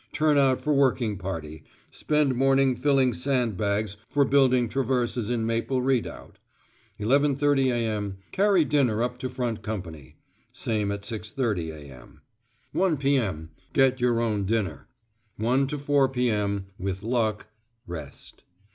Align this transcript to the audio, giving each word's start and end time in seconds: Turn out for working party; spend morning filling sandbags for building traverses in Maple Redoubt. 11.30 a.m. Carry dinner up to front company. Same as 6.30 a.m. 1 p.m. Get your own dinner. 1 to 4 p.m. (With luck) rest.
Turn 0.11 0.35
out 0.35 0.59
for 0.61 0.73
working 0.73 1.15
party; 1.19 1.61
spend 1.91 2.33
morning 2.33 2.75
filling 2.75 3.13
sandbags 3.13 3.97
for 4.09 4.25
building 4.25 4.67
traverses 4.67 5.29
in 5.29 5.45
Maple 5.45 5.83
Redoubt. 5.83 6.39
11.30 6.99 7.67
a.m. 7.67 8.17
Carry 8.31 8.65
dinner 8.65 9.03
up 9.03 9.19
to 9.19 9.29
front 9.29 9.61
company. 9.61 10.15
Same 10.51 10.91
as 10.91 11.01
6.30 11.01 11.71
a.m. 11.71 12.21
1 12.71 12.97
p.m. 12.97 13.51
Get 13.73 14.01
your 14.01 14.19
own 14.19 14.45
dinner. 14.45 14.87
1 15.37 15.67
to 15.67 15.77
4 15.77 16.09
p.m. 16.09 16.65
(With 16.79 17.03
luck) 17.03 17.45
rest. 17.85 18.41